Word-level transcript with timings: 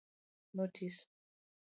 Notis; 0.55 0.97